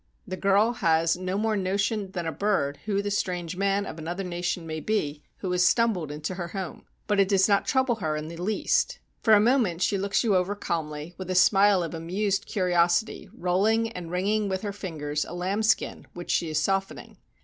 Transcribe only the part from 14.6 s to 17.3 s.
her fingers a lambskin which she is softening.